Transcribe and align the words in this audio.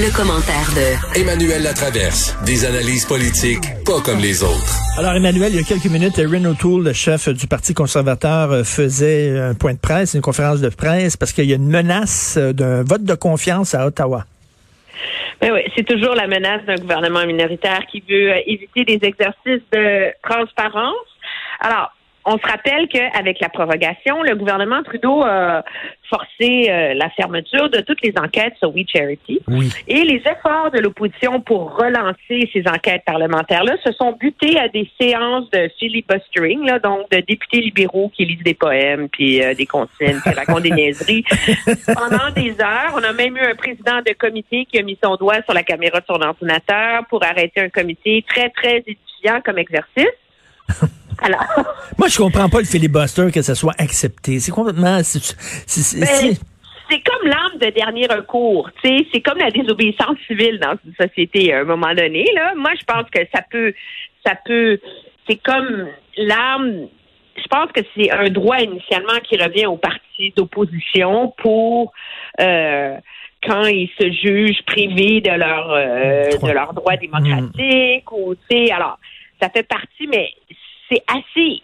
Le, 0.00 0.16
commentaire 0.16 0.68
de 0.74 1.20
Emmanuel 1.20 1.62
Latraverse. 1.62 2.34
Des 2.46 2.64
analyses 2.64 3.04
politiques 3.04 3.66
pas 3.84 4.00
comme 4.00 4.18
les 4.18 4.42
autres. 4.42 4.78
Alors 4.98 5.12
Emmanuel, 5.12 5.50
il 5.52 5.56
y 5.56 5.60
a 5.60 5.62
quelques 5.62 5.92
minutes, 5.92 6.16
Renaud 6.16 6.52
O'Toole, 6.52 6.84
le 6.84 6.92
chef 6.94 7.28
du 7.28 7.46
Parti 7.46 7.74
conservateur, 7.74 8.50
euh, 8.50 8.64
faisait 8.64 9.38
un 9.38 9.54
point 9.54 9.74
de 9.74 9.78
presse, 9.78 10.14
une 10.14 10.22
conférence 10.22 10.62
de 10.62 10.70
presse, 10.70 11.18
parce 11.18 11.32
qu'il 11.32 11.44
y 11.44 11.52
a 11.52 11.56
une 11.56 11.68
menace 11.68 12.38
euh, 12.38 12.54
d'un 12.54 12.82
vote 12.82 13.04
de 13.04 13.14
confiance 13.14 13.74
à 13.74 13.86
Ottawa. 13.86 14.24
Ben 15.42 15.52
oui, 15.52 15.60
c'est 15.76 15.84
toujours 15.84 16.14
la 16.14 16.26
menace 16.26 16.64
d'un 16.64 16.76
gouvernement 16.76 17.26
minoritaire 17.26 17.80
qui 17.90 18.02
veut 18.08 18.32
euh, 18.32 18.40
éviter 18.46 18.84
des 18.84 19.06
exercices 19.06 19.64
de 19.72 20.12
transparence. 20.22 21.08
Alors, 21.60 21.92
on 22.24 22.36
se 22.36 22.46
rappelle 22.46 22.86
qu'avec 22.88 23.40
la 23.40 23.48
prorogation, 23.48 24.22
le 24.22 24.34
gouvernement 24.34 24.82
Trudeau 24.82 25.22
a 25.22 25.64
forcé 26.08 26.66
euh, 26.68 26.94
la 26.94 27.08
fermeture 27.10 27.70
de 27.70 27.80
toutes 27.80 28.02
les 28.02 28.12
enquêtes 28.18 28.54
sur 28.58 28.74
We 28.74 28.84
Charity. 28.86 29.40
Et 29.88 30.02
les 30.02 30.22
efforts 30.26 30.70
de 30.72 30.80
l'opposition 30.80 31.40
pour 31.40 31.76
relancer 31.76 32.50
ces 32.52 32.64
enquêtes 32.66 33.04
parlementaires-là 33.06 33.76
se 33.84 33.92
sont 33.92 34.12
butés 34.12 34.58
à 34.58 34.68
des 34.68 34.90
séances 35.00 35.48
de 35.50 35.70
filibustering, 35.78 36.66
là, 36.66 36.78
donc 36.78 37.08
de 37.10 37.20
députés 37.20 37.60
libéraux 37.60 38.10
qui 38.14 38.24
lisent 38.24 38.42
des 38.42 38.54
poèmes, 38.54 39.08
puis 39.08 39.42
euh, 39.42 39.54
des 39.54 39.66
consignes, 39.66 40.20
qui 40.20 40.30
racontent 40.30 40.60
des 40.60 40.72
niaiseries. 40.72 41.24
Pendant 41.86 42.30
des 42.34 42.60
heures, 42.60 42.92
on 42.94 43.02
a 43.02 43.12
même 43.12 43.36
eu 43.36 43.40
un 43.40 43.54
président 43.54 44.00
de 44.04 44.12
comité 44.12 44.66
qui 44.66 44.78
a 44.78 44.82
mis 44.82 44.98
son 45.02 45.16
doigt 45.16 45.42
sur 45.44 45.54
la 45.54 45.62
caméra 45.62 46.00
de 46.00 46.06
son 46.06 46.20
ordinateur 46.20 47.06
pour 47.08 47.24
arrêter 47.24 47.60
un 47.60 47.68
comité 47.68 48.24
très, 48.28 48.50
très 48.50 48.78
édifiant 48.78 49.40
comme 49.44 49.58
exercice. 49.58 50.06
Alors. 51.22 51.44
Moi, 51.98 52.08
je 52.08 52.18
comprends 52.18 52.48
pas 52.48 52.58
le 52.58 52.64
filibuster 52.64 53.30
que 53.32 53.42
ça 53.42 53.54
soit 53.54 53.74
accepté. 53.78 54.40
C'est 54.40 54.52
complètement. 54.52 54.96
Ben, 54.96 55.02
c'est 56.90 57.02
comme 57.02 57.28
l'arme 57.28 57.58
de 57.60 57.70
dernier 57.70 58.06
recours. 58.06 58.68
C'est 58.82 59.20
comme 59.20 59.38
la 59.38 59.50
désobéissance 59.50 60.16
civile 60.26 60.58
dans 60.58 60.74
une 60.84 60.94
société 61.00 61.52
à 61.52 61.60
un 61.60 61.64
moment 61.64 61.94
donné. 61.94 62.24
Là. 62.34 62.54
Moi, 62.56 62.72
je 62.78 62.84
pense 62.84 63.08
que 63.10 63.20
ça 63.34 63.42
peut. 63.50 63.72
ça 64.26 64.34
peut 64.44 64.78
C'est 65.28 65.36
comme 65.36 65.88
l'arme. 66.16 66.88
Je 67.36 67.46
pense 67.48 67.70
que 67.72 67.80
c'est 67.96 68.10
un 68.10 68.28
droit 68.28 68.58
initialement 68.58 69.18
qui 69.22 69.36
revient 69.36 69.66
aux 69.66 69.76
partis 69.76 70.32
d'opposition 70.36 71.32
pour. 71.38 71.92
Euh, 72.40 72.96
quand 73.42 73.64
ils 73.64 73.90
se 73.98 74.10
jugent 74.10 74.62
privés 74.66 75.20
de 75.20 75.30
leur 75.30 75.70
euh, 75.70 76.28
de 76.28 76.52
leurs 76.52 76.74
droits 76.74 76.96
démocratiques 76.96 78.12
ou 78.12 78.34
tu 78.34 78.40
sais 78.50 78.70
alors 78.70 78.98
ça 79.40 79.48
fait 79.48 79.62
partie 79.62 80.06
mais 80.08 80.28
c'est 80.90 81.02
assez 81.08 81.62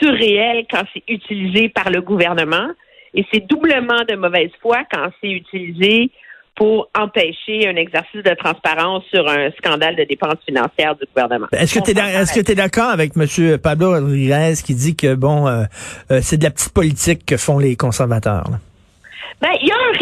surréel 0.00 0.64
quand 0.70 0.82
c'est 0.92 1.02
utilisé 1.08 1.68
par 1.68 1.90
le 1.90 2.00
gouvernement 2.00 2.68
et 3.14 3.24
c'est 3.32 3.46
doublement 3.46 4.04
de 4.08 4.16
mauvaise 4.16 4.50
foi 4.60 4.78
quand 4.90 5.10
c'est 5.20 5.30
utilisé 5.30 6.10
pour 6.54 6.88
empêcher 6.94 7.66
un 7.66 7.76
exercice 7.76 8.22
de 8.22 8.34
transparence 8.34 9.04
sur 9.12 9.26
un 9.26 9.50
scandale 9.52 9.96
de 9.96 10.04
dépenses 10.04 10.38
financières 10.46 10.94
du 10.96 11.06
gouvernement. 11.06 11.46
Est-ce 11.52 11.78
que 11.78 12.44
tu 12.44 12.52
es, 12.52 12.54
d'accord 12.54 12.90
avec 12.90 13.12
M. 13.16 13.58
Pablo 13.58 13.90
Rodriguez 13.90 14.54
qui 14.64 14.74
dit 14.74 14.94
que 14.94 15.14
bon, 15.14 15.48
euh, 15.48 15.64
euh, 16.10 16.20
c'est 16.22 16.36
de 16.36 16.44
la 16.44 16.50
petite 16.50 16.74
politique 16.74 17.24
que 17.24 17.36
font 17.36 17.58
les 17.58 17.74
conservateurs? 17.76 18.44
Ben, 19.40 19.48
il 19.60 19.68
y 19.68 19.72
a 19.72 19.74
un 19.74 19.92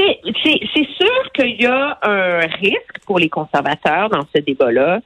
c'est 0.44 0.86
sûr 0.98 1.32
qu'il 1.34 1.62
y 1.62 1.66
a 1.66 1.98
un 2.02 2.40
risque 2.40 2.98
pour 3.06 3.18
les 3.18 3.28
conservateurs 3.28 4.10
dans 4.10 4.26
ce 4.34 4.42
débat-là 4.42 5.00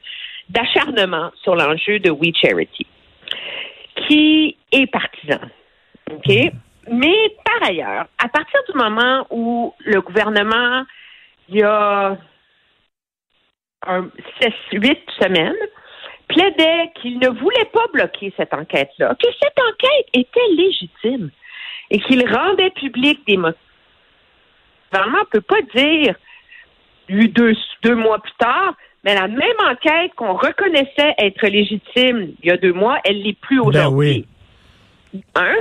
d'acharnement 0.49 1.31
sur 1.43 1.55
l'enjeu 1.55 1.99
de 2.01 2.11
We 2.11 2.33
Charity 2.35 2.87
qui 3.97 4.57
est 4.73 4.87
partisan. 4.87 5.41
OK? 6.11 6.53
Mais 6.91 7.37
par 7.45 7.69
ailleurs, 7.69 8.07
à 8.19 8.29
partir 8.29 8.61
du 8.69 8.77
moment 8.77 9.27
où 9.31 9.75
le 9.81 10.01
gouvernement, 10.01 10.85
il 11.49 11.57
y 11.57 11.63
a 11.63 12.17
un, 13.87 14.11
8 14.73 14.99
semaines, 15.21 15.55
plaidait 16.29 16.91
qu'il 17.01 17.19
ne 17.19 17.29
voulait 17.29 17.71
pas 17.73 17.85
bloquer 17.93 18.33
cette 18.37 18.55
enquête-là, 18.55 19.15
que 19.15 19.29
cette 19.41 19.59
enquête 19.59 20.07
était 20.13 20.49
légitime 20.51 21.31
et 21.91 22.01
qu'il 22.01 22.27
rendait 22.33 22.71
public 22.71 23.21
des 23.27 23.37
motifs. 23.37 23.61
Le 24.93 24.99
gouvernement 24.99 25.25
ne 25.25 25.39
peut 25.39 25.41
pas 25.41 25.63
dire, 25.75 26.15
deux, 27.09 27.55
deux 27.83 27.95
mois 27.95 28.19
plus 28.21 28.33
tard, 28.39 28.75
mais 29.05 29.15
la 29.15 29.29
même 29.29 29.61
enquête 29.71 30.13
qu'on 30.17 30.35
reconnaissait 30.35 31.15
être 31.19 31.47
légitime 31.47 32.33
il 32.43 32.49
y 32.49 32.51
a 32.51 32.57
deux 32.57 32.73
mois, 32.73 32.99
elle 33.05 33.23
l'est 33.23 33.39
plus 33.39 33.59
ben 33.59 33.69
aujourd'hui. 33.69 34.27
Un. 35.37 35.55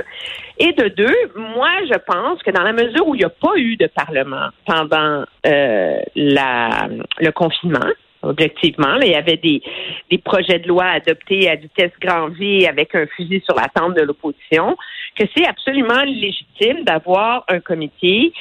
Et 0.58 0.72
de 0.72 0.88
deux, 0.88 1.14
moi, 1.36 1.70
je 1.88 1.96
pense 1.98 2.42
que 2.42 2.50
dans 2.50 2.62
la 2.62 2.72
mesure 2.72 3.06
où 3.06 3.14
il 3.14 3.18
n'y 3.18 3.24
a 3.24 3.28
pas 3.28 3.56
eu 3.56 3.76
de 3.76 3.86
Parlement 3.86 4.48
pendant 4.66 5.24
euh, 5.46 5.98
la, 6.16 6.88
le 7.20 7.30
confinement, 7.30 7.86
objectivement, 8.22 8.96
il 9.00 9.10
y 9.10 9.14
avait 9.14 9.36
des, 9.36 9.62
des 10.10 10.18
projets 10.18 10.58
de 10.58 10.66
loi 10.66 10.86
adoptés 10.86 11.48
à 11.48 11.54
vitesse 11.54 11.92
grand 12.00 12.28
V 12.30 12.66
avec 12.66 12.94
un 12.94 13.06
fusil 13.06 13.42
sur 13.44 13.54
la 13.54 13.68
tente 13.68 13.94
de 13.94 14.02
l'opposition, 14.02 14.76
que 15.16 15.24
c'est 15.36 15.46
absolument 15.46 16.02
légitime 16.02 16.82
d'avoir 16.84 17.44
un 17.48 17.60
comité 17.60 18.32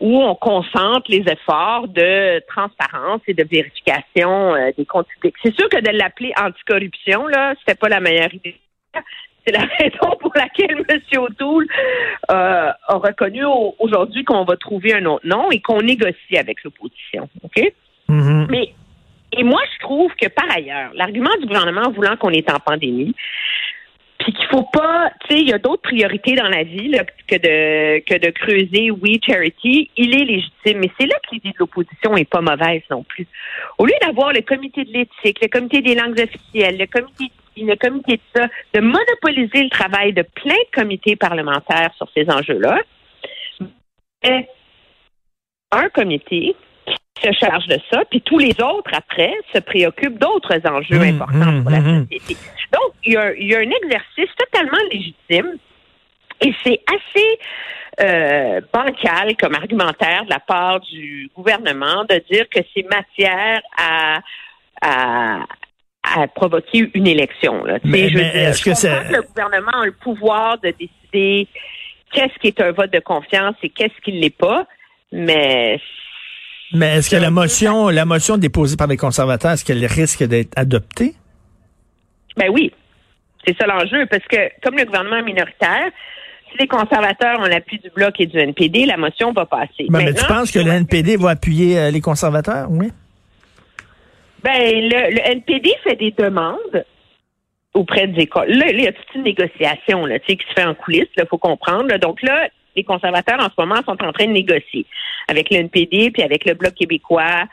où 0.00 0.20
on 0.20 0.34
concentre 0.34 1.08
les 1.08 1.24
efforts 1.30 1.88
de 1.88 2.40
transparence 2.48 3.20
et 3.26 3.34
de 3.34 3.44
vérification 3.44 4.54
euh, 4.54 4.70
des 4.76 4.84
comptes 4.84 5.06
publics. 5.08 5.34
C'est 5.42 5.54
sûr 5.54 5.68
que 5.68 5.80
de 5.80 5.96
l'appeler 5.96 6.32
anticorruption, 6.40 7.26
là, 7.28 7.54
c'était 7.60 7.78
pas 7.78 7.88
la 7.88 8.00
meilleure 8.00 8.32
idée. 8.34 8.56
C'est 9.46 9.52
la 9.52 9.64
raison 9.78 10.16
pour 10.20 10.32
laquelle 10.34 10.84
M. 10.88 11.00
O'Toole 11.18 11.66
euh, 12.30 12.70
a 12.88 12.94
reconnu 12.96 13.44
aujourd'hui 13.78 14.24
qu'on 14.24 14.44
va 14.44 14.56
trouver 14.56 14.94
un 14.94 15.04
autre 15.06 15.26
nom 15.26 15.50
et 15.50 15.60
qu'on 15.60 15.80
négocie 15.80 16.36
avec 16.36 16.62
l'opposition. 16.64 17.28
OK? 17.44 17.72
Mm-hmm. 18.08 18.46
Mais 18.50 18.74
et 19.34 19.44
moi, 19.44 19.60
je 19.74 19.78
trouve 19.80 20.12
que 20.20 20.28
par 20.28 20.44
ailleurs, 20.54 20.90
l'argument 20.94 21.30
du 21.40 21.46
gouvernement 21.46 21.90
voulant 21.90 22.16
qu'on 22.16 22.30
est 22.30 22.50
en 22.50 22.58
pandémie, 22.60 23.14
faut 24.52 24.68
pas, 24.72 25.10
tu 25.20 25.34
sais, 25.34 25.40
il 25.40 25.48
y 25.48 25.52
a 25.52 25.58
d'autres 25.58 25.82
priorités 25.82 26.34
dans 26.34 26.48
la 26.48 26.62
vie 26.62 26.92
que 27.26 27.36
de 27.36 28.00
que 28.00 28.18
de 28.18 28.30
creuser 28.30 28.90
oui 28.90 29.18
charity, 29.26 29.90
il 29.96 30.14
est 30.14 30.24
légitime, 30.24 30.80
mais 30.80 30.90
c'est 30.98 31.06
là 31.06 31.16
que 31.22 31.34
l'idée 31.34 31.50
de 31.50 31.58
l'opposition 31.58 32.16
est 32.16 32.28
pas 32.28 32.42
mauvaise 32.42 32.82
non 32.90 33.02
plus. 33.02 33.26
Au 33.78 33.86
lieu 33.86 33.94
d'avoir 34.02 34.32
le 34.32 34.42
comité 34.42 34.84
de 34.84 34.92
l'éthique, 34.92 35.38
le 35.40 35.48
comité 35.48 35.80
des 35.80 35.94
langues 35.94 36.20
officielles, 36.20 36.78
le 36.78 36.86
comité 36.86 37.32
le 37.56 37.76
comité 37.76 38.16
de 38.16 38.22
ça, 38.34 38.48
de 38.74 38.80
monopoliser 38.80 39.64
le 39.64 39.68
travail 39.68 40.14
de 40.14 40.22
plein 40.22 40.54
de 40.54 40.74
comités 40.74 41.16
parlementaires 41.16 41.92
sur 41.96 42.08
ces 42.14 42.28
enjeux-là, 42.30 42.78
un 45.70 45.88
comité 45.90 46.56
se 47.20 47.32
charge 47.32 47.66
de 47.66 47.78
ça, 47.90 48.02
puis 48.10 48.20
tous 48.22 48.38
les 48.38 48.52
autres, 48.60 48.90
après, 48.92 49.32
se 49.52 49.60
préoccupent 49.60 50.18
d'autres 50.18 50.58
enjeux 50.66 50.98
mmh, 50.98 51.14
importants 51.14 51.52
mmh, 51.52 51.62
pour 51.62 51.70
la 51.70 51.80
mmh, 51.80 52.02
société. 52.02 52.36
Donc, 52.72 52.92
il 53.04 53.12
y, 53.12 53.16
a, 53.16 53.34
il 53.34 53.46
y, 53.46 53.54
a, 53.54 53.58
un 53.58 53.70
exercice 53.70 54.34
totalement 54.36 54.78
légitime 54.90 55.58
et 56.40 56.54
c'est 56.64 56.80
assez 56.88 57.38
euh, 58.00 58.60
bancal 58.72 59.36
comme 59.36 59.54
argumentaire 59.54 60.24
de 60.24 60.30
la 60.30 60.40
part 60.40 60.80
du 60.80 61.30
gouvernement 61.36 62.04
de 62.08 62.22
dire 62.30 62.48
que 62.48 62.60
c'est 62.74 62.84
matière 62.88 63.60
à, 63.76 64.20
à, 64.80 65.40
à 66.02 66.26
provoquer 66.28 66.90
une 66.94 67.06
élection. 67.06 67.64
Là. 67.64 67.78
Mais, 67.84 68.08
je 68.08 68.18
est-ce 68.18 68.62
que, 68.62 68.70
que 68.70 69.12
le 69.12 69.22
gouvernement 69.22 69.82
a 69.82 69.86
le 69.86 69.92
pouvoir 69.92 70.58
de 70.58 70.70
décider 70.70 71.46
qu'est-ce 72.12 72.38
qui 72.40 72.48
est 72.48 72.60
un 72.60 72.72
vote 72.72 72.92
de 72.92 73.00
confiance 73.00 73.54
et 73.62 73.68
qu'est-ce 73.68 74.00
qui 74.02 74.12
ne 74.12 74.20
l'est 74.20 74.36
pas, 74.36 74.66
mais 75.12 75.80
mais 76.74 76.96
est-ce 76.96 77.10
que 77.10 77.16
la 77.16 77.30
motion, 77.30 77.88
la 77.88 78.04
motion 78.04 78.38
déposée 78.38 78.76
par 78.76 78.86
les 78.86 78.96
conservateurs, 78.96 79.52
est-ce 79.52 79.64
qu'elle 79.64 79.84
risque 79.84 80.24
d'être 80.24 80.52
adoptée? 80.56 81.14
Ben 82.36 82.48
oui. 82.50 82.72
C'est 83.46 83.56
ça 83.58 83.66
l'enjeu, 83.66 84.06
parce 84.06 84.24
que 84.24 84.36
comme 84.62 84.76
le 84.76 84.84
gouvernement 84.84 85.16
est 85.16 85.22
minoritaire, 85.22 85.90
si 86.50 86.58
les 86.58 86.68
conservateurs 86.68 87.40
ont 87.40 87.46
l'appui 87.46 87.78
du 87.78 87.90
Bloc 87.90 88.20
et 88.20 88.26
du 88.26 88.38
NPD, 88.38 88.86
la 88.86 88.96
motion 88.96 89.32
va 89.32 89.46
passer. 89.46 89.86
Ben, 89.88 90.04
mais 90.04 90.14
tu 90.14 90.24
penses 90.26 90.50
que 90.50 90.58
le 90.58 90.70
NPD 90.70 91.16
va 91.16 91.30
appuyer 91.30 91.78
euh, 91.78 91.90
les 91.90 92.00
conservateurs, 92.00 92.68
oui? 92.70 92.90
Ben, 94.42 94.58
le, 94.60 95.30
NPD 95.32 95.72
fait 95.84 95.96
des 95.96 96.10
demandes 96.12 96.84
auprès 97.74 98.06
des 98.06 98.22
écoles. 98.22 98.50
Là, 98.50 98.70
il 98.70 98.82
y 98.82 98.86
a 98.86 98.92
toute 98.92 99.14
une 99.14 99.22
négociation 99.22 100.04
là, 100.04 100.18
qui 100.18 100.36
se 100.36 100.54
fait 100.54 100.64
en 100.64 100.74
coulisses, 100.74 101.08
il 101.16 101.26
faut 101.28 101.38
comprendre. 101.38 101.96
Donc 101.98 102.22
là, 102.22 102.48
les 102.76 102.84
conservateurs 102.84 103.40
en 103.40 103.48
ce 103.48 103.54
moment 103.58 103.80
sont 103.84 104.02
en 104.02 104.12
train 104.12 104.26
de 104.26 104.32
négocier. 104.32 104.86
Avec 105.28 105.50
le 105.50 105.58
NPD 105.58 106.10
puis 106.10 106.22
avec 106.22 106.44
le 106.44 106.54
Bloc 106.54 106.74
québécois 106.74 107.44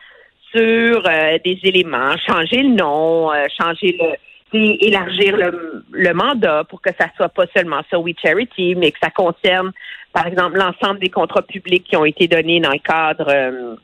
sur 0.54 1.04
euh, 1.06 1.38
des 1.44 1.60
éléments, 1.63 2.16
changer 2.27 2.63
le 2.63 2.75
nom, 2.75 3.31
euh, 3.31 3.45
changer 3.60 3.98
le 4.00 4.16
élargir 4.51 5.38
le, 5.38 5.86
le, 5.92 6.13
mandat 6.13 6.63
pour 6.63 6.81
que 6.81 6.89
ça 7.00 7.07
soit 7.16 7.30
pas 7.30 7.45
seulement 7.56 7.81
ça 7.92 8.00
We 8.00 8.16
Charity, 8.19 8.74
mais 8.74 8.89
que 8.89 8.98
ça 9.00 9.12
concerne, 9.12 9.71
par 10.12 10.25
exemple, 10.25 10.57
l'ensemble 10.57 11.00
des 11.00 11.10
contrats 11.10 11.44
publics 11.44 11.83
qui 11.83 11.95
ont 11.95 12.06
été 12.06 12.27
donnés 12.27 12.60
dans 12.60 12.71
le 12.71 12.80
cadre 12.80 13.27
euh, 13.30 13.75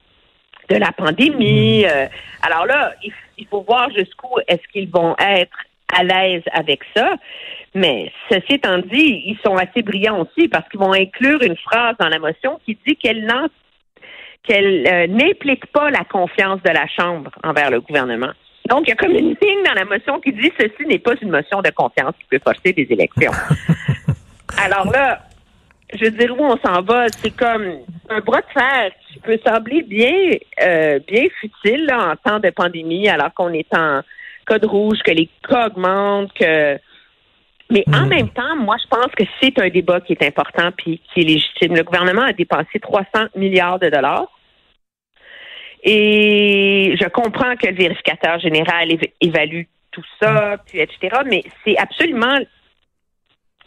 de 0.70 0.76
la 0.78 0.92
pandémie. 0.92 1.86
Mm. 1.86 2.10
alors 2.42 2.66
là, 2.66 2.94
il, 3.04 3.14
il, 3.38 3.46
faut 3.46 3.62
voir 3.62 3.92
jusqu'où 3.92 4.40
est-ce 4.48 4.68
qu'ils 4.74 4.90
vont 4.90 5.16
être 5.20 5.56
à 5.94 6.04
l'aise 6.04 6.44
avec 6.52 6.82
ça. 6.96 7.16
Mais 7.76 8.12
ceci 8.32 8.54
étant 8.54 8.80
dit, 8.80 9.24
ils 9.26 9.38
sont 9.46 9.56
assez 9.58 9.82
brillants 9.82 10.22
aussi 10.22 10.48
parce 10.48 10.68
qu'ils 10.70 10.80
vont 10.80 10.94
inclure 10.94 11.42
une 11.44 11.58
phrase 11.58 11.96
dans 12.00 12.10
la 12.10 12.20
motion 12.20 12.60
qui 12.66 12.78
dit 12.88 12.96
qu'elle 12.96 13.26
qu'elle 14.48 14.88
euh, 14.88 15.08
n'implique 15.08 15.66
pas 15.68 15.90
la 15.90 16.04
confiance 16.04 16.62
de 16.64 16.70
la 16.70 16.88
Chambre 16.88 17.32
envers 17.44 17.72
le 17.72 17.82
gouvernement. 17.82 18.32
Donc, 18.68 18.84
il 18.86 18.90
y 18.90 18.92
a 18.94 18.96
comme 18.96 19.12
une 19.12 19.36
ligne 19.42 19.64
dans 19.66 19.74
la 19.76 19.86
motion 19.86 20.20
qui 20.20 20.32
dit 20.34 20.52
ceci 20.60 20.88
n'est 20.88 21.00
pas 21.00 21.14
une 21.22 21.30
motion 21.30 21.62
de 21.62 21.70
confiance 21.70 22.14
qui 22.20 22.26
peut 22.30 22.42
forcer 22.44 22.74
des 22.74 22.88
élections. 22.90 23.32
Alors 24.58 24.92
là, 24.92 25.22
je 25.94 26.06
veux 26.06 26.12
dire 26.12 26.40
où 26.40 26.44
on 26.44 26.58
s'en 26.58 26.82
va, 26.82 27.08
c'est 27.10 27.36
comme 27.36 27.80
un 28.10 28.20
bras 28.22 28.42
de 28.42 28.60
fer 28.60 28.92
qui 29.08 29.20
peut 29.20 29.40
sembler 29.46 29.84
bien, 29.84 30.32
euh, 30.64 31.00
bien 31.08 31.26
futile 31.40 31.92
en 31.94 32.16
temps 32.16 32.40
de 32.40 32.50
pandémie, 32.50 33.08
alors 33.08 33.34
qu'on 33.34 33.54
est 33.54 33.72
en 33.76 34.02
code 34.48 34.66
rouge, 34.66 35.00
que 35.06 35.12
les 35.12 35.30
cas 35.48 35.68
augmentent, 35.68 36.34
que 36.34 36.80
mais 37.72 37.84
en 37.88 38.06
hmm. 38.06 38.10
même 38.10 38.30
temps, 38.30 38.56
moi, 38.58 38.76
je 38.82 38.88
pense 38.88 39.12
que 39.18 39.24
c'est 39.42 39.58
un 39.60 39.70
débat 39.70 40.00
qui 40.00 40.14
est 40.14 40.24
important 40.24 40.70
puis 40.78 41.02
qui 41.14 41.22
est 41.22 41.24
légitime. 41.24 41.76
Le 41.76 41.84
gouvernement 41.84 42.22
a 42.22 42.34
dépensé 42.34 42.80
300 42.80 43.06
milliards 43.36 43.80
de 43.80 43.90
dollars. 43.90 44.28
Et 45.86 46.96
je 47.00 47.08
comprends 47.10 47.56
que 47.56 47.68
le 47.68 47.76
vérificateur 47.76 48.40
général 48.40 48.90
évalue 49.22 49.64
tout 49.92 50.04
ça, 50.20 50.58
puis 50.66 50.80
etc. 50.80 51.22
Mais 51.26 51.44
c'est 51.64 51.78
absolument 51.78 52.38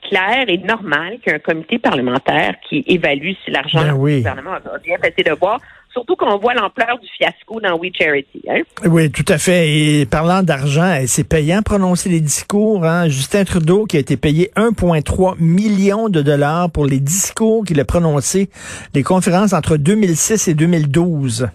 clair 0.02 0.44
et 0.48 0.58
normal 0.58 1.18
qu'un 1.24 1.38
comité 1.38 1.78
parlementaire 1.78 2.54
qui 2.68 2.84
évalue 2.86 3.32
si 3.44 3.50
l'argent 3.50 3.80
ben 3.80 3.94
du 3.94 4.16
gouvernement 4.18 4.52
a 4.52 4.78
bien 4.78 4.96
fait 4.98 5.14
ses 5.16 5.24
devoirs 5.24 5.60
surtout 5.92 6.16
quand 6.16 6.32
on 6.32 6.38
voit 6.38 6.54
l'ampleur 6.54 6.98
du 7.00 7.08
fiasco 7.08 7.60
dans 7.60 7.76
We 7.76 7.90
Charity. 7.98 8.42
Hein? 8.48 8.60
Oui, 8.84 9.10
tout 9.10 9.24
à 9.28 9.38
fait. 9.38 9.68
Et 9.68 10.06
parlant 10.06 10.42
d'argent, 10.42 10.94
eh, 11.00 11.06
c'est 11.06 11.24
payant 11.24 11.62
prononcer 11.62 12.08
les 12.08 12.20
discours. 12.20 12.84
Hein? 12.84 13.08
Justin 13.08 13.44
Trudeau 13.44 13.84
qui 13.84 13.96
a 13.96 14.00
été 14.00 14.16
payé 14.16 14.50
1,3 14.56 15.36
million 15.38 16.08
de 16.08 16.22
dollars 16.22 16.70
pour 16.70 16.86
les 16.86 17.00
discours 17.00 17.64
qu'il 17.64 17.80
a 17.80 17.84
prononcés, 17.84 18.48
les 18.94 19.02
conférences 19.02 19.52
entre 19.52 19.76
2006 19.76 20.48
et 20.48 20.54
2012. 20.54 21.48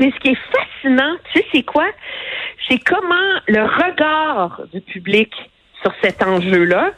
Mais 0.00 0.10
ce 0.12 0.18
qui 0.20 0.28
est 0.30 0.38
fascinant, 0.50 1.14
tu 1.32 1.40
sais, 1.40 1.46
c'est 1.52 1.62
quoi? 1.62 1.86
C'est 2.66 2.78
comment 2.78 3.38
le 3.46 3.62
regard 3.62 4.62
du 4.72 4.80
public 4.80 5.30
sur 5.82 5.92
cet 6.02 6.22
enjeu-là 6.22 6.92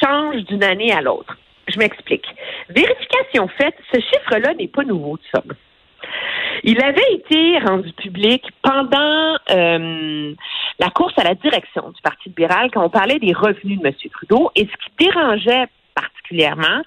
change 0.00 0.42
d'une 0.44 0.64
année 0.64 0.92
à 0.92 1.00
l'autre. 1.00 1.36
Je 1.68 1.78
m'explique. 1.78 2.26
Vérification 2.68 3.48
faite, 3.56 3.76
ce 3.92 4.00
chiffre-là 4.00 4.54
n'est 4.54 4.68
pas 4.68 4.82
nouveau, 4.82 5.16
de 5.16 5.22
somme. 5.34 5.52
Il 6.64 6.82
avait 6.82 7.14
été 7.14 7.58
rendu 7.58 7.92
public 7.92 8.42
pendant 8.60 9.36
euh, 9.50 10.34
la 10.78 10.90
course 10.90 11.16
à 11.18 11.24
la 11.24 11.34
direction 11.34 11.90
du 11.90 12.02
Parti 12.02 12.28
libéral 12.28 12.70
quand 12.72 12.84
on 12.84 12.90
parlait 12.90 13.18
des 13.20 13.32
revenus 13.32 13.80
de 13.80 13.86
M. 13.86 13.94
Trudeau. 14.12 14.50
Et 14.56 14.66
ce 14.66 14.84
qui 14.84 15.06
dérangeait 15.06 15.66
particulièrement, 15.94 16.82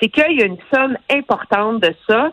c'est 0.00 0.08
qu'il 0.08 0.38
y 0.38 0.42
a 0.42 0.46
une 0.46 0.58
somme 0.72 0.96
importante 1.10 1.80
de 1.80 1.94
ça, 2.08 2.32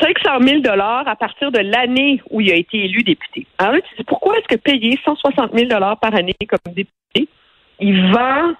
500 0.00 0.40
000 0.42 0.60
dollars 0.60 1.06
à 1.08 1.16
partir 1.16 1.50
de 1.50 1.58
l'année 1.58 2.20
où 2.30 2.40
il 2.40 2.50
a 2.50 2.56
été 2.56 2.84
élu 2.84 3.02
député. 3.02 3.46
Alors 3.58 3.74
là, 3.74 3.80
tu 3.80 3.94
dis, 3.96 4.04
pourquoi 4.04 4.36
est-ce 4.38 4.48
que 4.48 4.60
payer 4.60 4.98
160 5.04 5.52
000 5.54 5.68
dollars 5.68 5.98
par 5.98 6.14
année 6.14 6.34
comme 6.48 6.74
député, 6.74 7.28
il 7.80 8.12
vend 8.12 8.54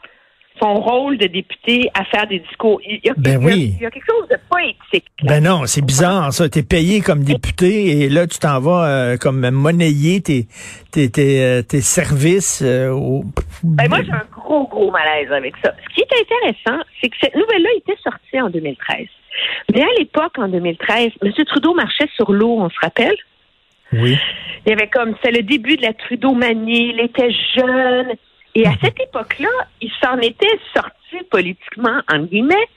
son 0.61 0.75
rôle 0.75 1.19
de 1.19 1.27
député 1.27 1.91
à 1.95 2.05
faire 2.05 2.27
des 2.27 2.41
discours. 2.41 2.81
Il 2.87 3.01
y 3.05 3.11
a, 3.11 3.15
ben 3.17 3.45
oui. 3.45 3.75
il 3.77 3.83
y 3.83 3.87
a 3.87 3.91
quelque 3.91 4.07
chose 4.07 4.29
de 4.29 4.37
pas 4.51 4.63
éthique. 4.63 5.07
Ben 5.23 5.43
non, 5.43 5.67
c'est 5.67 5.85
bizarre 5.85 6.33
ça. 6.33 6.49
T'es 6.49 6.63
payé 6.63 7.01
comme 7.01 7.25
député 7.25 8.03
et 8.03 8.09
là 8.09 8.27
tu 8.27 8.39
t'en 8.39 8.61
vas 8.61 8.87
euh, 8.87 9.17
comme 9.17 9.49
monnayer 9.51 10.21
tes 10.21 10.47
tes 10.91 11.11
tes, 11.11 11.43
euh, 11.43 11.63
tes 11.63 11.81
services. 11.81 12.63
Euh, 12.65 12.91
au... 12.91 13.25
Ben 13.63 13.89
moi 13.89 14.03
j'ai 14.03 14.13
un 14.13 14.27
gros 14.33 14.67
gros 14.67 14.91
malaise 14.91 15.31
avec 15.33 15.55
ça. 15.63 15.73
Ce 15.89 15.95
qui 15.95 16.01
est 16.01 16.21
intéressant, 16.21 16.83
c'est 17.01 17.09
que 17.09 17.17
cette 17.21 17.35
nouvelle-là 17.35 17.71
était 17.77 18.01
sortie 18.03 18.41
en 18.41 18.51
2013. 18.51 19.07
Mais 19.75 19.83
à 19.83 19.89
l'époque, 19.99 20.39
en 20.39 20.49
2013, 20.49 21.11
M. 21.23 21.33
Trudeau 21.47 21.75
marchait 21.75 22.09
sur 22.15 22.33
l'eau, 22.33 22.57
on 22.59 22.71
se 22.71 22.79
rappelle? 22.81 23.17
Oui. 23.93 24.19
Il 24.65 24.71
y 24.71 24.73
avait 24.73 24.89
comme, 24.89 25.15
c'est 25.23 25.31
le 25.31 25.43
début 25.43 25.77
de 25.77 25.83
la 25.83 25.93
Trudeau-manie, 25.93 26.93
il 26.95 27.01
était 27.01 27.31
jeune, 27.55 28.15
et 28.57 28.67
à 28.67 28.73
cette 28.83 28.99
époque-là, 28.99 29.51
il 29.83 29.91
s'en 30.03 30.19
était 30.19 30.59
sorti 30.75 31.23
politiquement, 31.31 32.01
en 32.11 32.21
guillemets, 32.21 32.69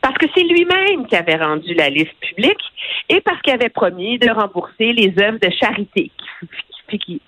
parce 0.00 0.16
que 0.16 0.26
c'est 0.32 0.44
lui-même 0.44 1.08
qui 1.08 1.16
avait 1.16 1.34
rendu 1.34 1.74
la 1.74 1.90
liste 1.90 2.14
publique 2.20 2.62
et 3.08 3.20
parce 3.22 3.42
qu'il 3.42 3.52
avait 3.52 3.68
promis 3.68 4.20
de 4.20 4.30
rembourser 4.30 4.92
les 4.92 5.12
œuvres 5.20 5.40
de 5.40 5.50
charité 5.50 6.12
qui, 6.88 6.98
qui 7.00 7.20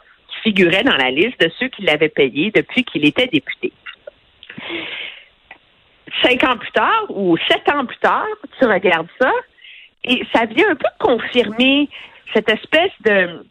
figuraient 0.44 0.84
dans 0.84 0.96
la 0.96 1.10
liste 1.10 1.40
de 1.40 1.50
ceux 1.58 1.66
qui 1.66 1.82
l'avaient 1.82 2.08
payé 2.08 2.52
depuis 2.52 2.84
qu'il 2.84 3.04
était 3.04 3.26
député. 3.26 3.72
Cinq 6.22 6.44
ans 6.44 6.58
plus 6.58 6.70
tard 6.70 7.06
ou 7.08 7.36
sept 7.48 7.68
ans 7.74 7.86
plus 7.86 7.98
tard, 7.98 8.26
tu 8.56 8.66
regardes 8.66 9.08
ça 9.20 9.32
et 10.04 10.22
ça 10.32 10.44
vient 10.44 10.70
un 10.70 10.76
peu 10.76 10.88
confirmer 11.00 11.88
cette 12.32 12.48
espèce 12.48 12.92
de, 13.04 13.44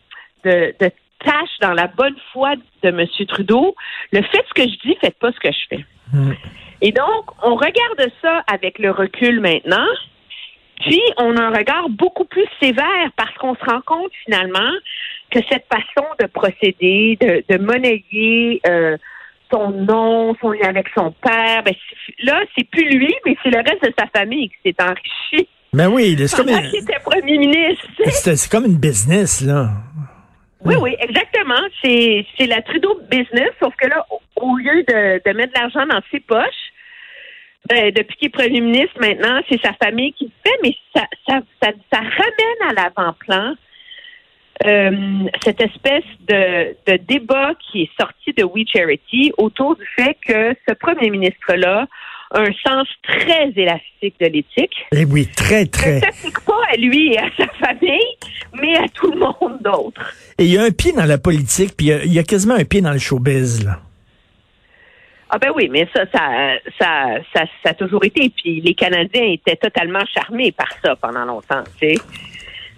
de 0.45 0.91
tâche 1.23 1.59
dans 1.61 1.73
la 1.73 1.87
bonne 1.87 2.15
foi 2.31 2.55
de 2.83 2.89
M. 2.89 3.05
Trudeau, 3.27 3.75
le 4.11 4.21
fait 4.21 4.43
ce 4.47 4.53
que 4.53 4.63
je 4.63 4.87
dis, 4.87 4.97
faites 5.01 5.17
pas 5.19 5.31
ce 5.31 5.39
que 5.39 5.51
je 5.51 5.67
fais. 5.69 5.85
Hmm. 6.13 6.33
Et 6.81 6.91
donc, 6.91 7.25
on 7.43 7.55
regarde 7.55 8.11
ça 8.21 8.43
avec 8.51 8.79
le 8.79 8.91
recul 8.91 9.41
maintenant, 9.41 9.87
puis 10.81 11.01
on 11.17 11.35
a 11.35 11.41
un 11.41 11.49
regard 11.53 11.89
beaucoup 11.89 12.25
plus 12.25 12.47
sévère 12.61 13.11
parce 13.17 13.33
qu'on 13.35 13.55
se 13.55 13.65
rend 13.65 13.81
compte 13.85 14.11
finalement 14.25 14.71
que 15.29 15.39
cette 15.49 15.65
façon 15.71 16.07
de 16.19 16.25
procéder, 16.25 17.17
de, 17.19 17.43
de 17.49 17.61
monnayer 17.61 18.61
euh, 18.65 18.97
son 19.51 19.71
nom, 19.71 20.35
son 20.39 20.51
lien 20.51 20.69
avec 20.69 20.87
son 20.95 21.11
père, 21.11 21.63
ben, 21.63 21.73
là, 22.23 22.41
c'est 22.57 22.67
plus 22.69 22.89
lui, 22.89 23.13
mais 23.25 23.35
c'est 23.43 23.49
le 23.49 23.57
reste 23.57 23.83
de 23.83 23.93
sa 23.97 24.07
famille 24.07 24.49
qui 24.49 24.55
s'est 24.63 24.75
enrichi. 24.81 25.47
Ben 25.73 25.87
oui, 25.89 26.15
c'est 26.17 26.35
comme 26.35 26.49
une... 26.49 26.71
premier 27.03 27.37
ministre. 27.37 27.85
C'est 28.05 28.49
comme 28.49 28.65
une 28.65 28.79
business, 28.79 29.41
là. 29.41 29.69
Oui, 30.65 30.75
oui, 30.81 30.95
exactement. 30.99 31.61
C'est, 31.81 32.25
c'est 32.37 32.47
la 32.47 32.61
Trudeau 32.61 32.99
business, 33.09 33.51
sauf 33.61 33.73
que 33.75 33.87
là, 33.87 34.05
au 34.35 34.57
lieu 34.57 34.83
de, 34.83 35.21
de 35.25 35.37
mettre 35.37 35.53
de 35.53 35.59
l'argent 35.59 35.85
dans 35.85 36.01
ses 36.11 36.19
poches, 36.19 36.73
ben, 37.69 37.91
depuis 37.91 38.17
qu'il 38.17 38.27
est 38.27 38.31
premier 38.31 38.61
ministre 38.61 38.99
maintenant, 38.99 39.41
c'est 39.49 39.61
sa 39.61 39.73
famille 39.73 40.13
qui 40.13 40.25
le 40.25 40.31
fait, 40.43 40.57
mais 40.63 40.75
ça, 40.95 41.05
ça, 41.27 41.39
ça, 41.61 41.71
ça 41.91 41.99
ramène 41.99 42.69
à 42.69 42.73
l'avant-plan 42.73 43.55
euh, 44.65 45.29
cette 45.43 45.61
espèce 45.61 46.03
de, 46.27 46.75
de 46.85 46.97
débat 46.97 47.53
qui 47.59 47.83
est 47.83 47.91
sorti 47.99 48.33
de 48.33 48.43
We 48.43 48.65
Charity 48.67 49.31
autour 49.37 49.77
du 49.77 49.85
fait 49.95 50.17
que 50.25 50.53
ce 50.67 50.73
premier 50.73 51.09
ministre-là 51.09 51.87
un 52.31 52.51
sens 52.65 52.87
très 53.03 53.51
élastique 53.55 54.15
de 54.19 54.27
l'éthique. 54.27 54.75
Et 54.91 55.01
eh 55.01 55.05
oui, 55.05 55.27
très, 55.35 55.65
très. 55.65 55.99
Ça 55.99 56.11
s'applique 56.11 56.39
pas 56.41 56.61
à 56.71 56.75
lui 56.77 57.13
et 57.13 57.17
à 57.17 57.29
sa 57.37 57.47
famille, 57.47 58.17
mais 58.53 58.77
à 58.77 58.87
tout 58.89 59.11
le 59.11 59.19
monde 59.19 59.59
d'autre. 59.61 60.13
Et 60.37 60.45
il 60.45 60.53
y 60.53 60.57
a 60.57 60.63
un 60.63 60.71
pied 60.71 60.91
dans 60.91 61.05
la 61.05 61.17
politique, 61.17 61.75
puis 61.75 61.87
il 61.87 62.13
y, 62.13 62.19
a 62.19 62.23
quasiment 62.23 62.55
un 62.55 62.65
pied 62.65 62.81
dans 62.81 62.93
le 62.93 62.99
showbiz, 62.99 63.65
là. 63.65 63.79
Ah 65.31 65.37
ben 65.37 65.51
oui, 65.55 65.69
mais 65.69 65.87
ça, 65.93 66.05
ça, 66.11 66.57
ça, 66.79 67.19
ça, 67.35 67.45
ça 67.63 67.69
a 67.69 67.73
toujours 67.75 68.03
été. 68.03 68.31
Puis 68.35 68.61
les 68.61 68.73
Canadiens 68.73 69.25
étaient 69.25 69.57
totalement 69.57 70.03
charmés 70.11 70.51
par 70.51 70.69
ça 70.83 70.95
pendant 70.95 71.23
longtemps, 71.23 71.63
tu 71.79 71.89
sais. 71.89 71.95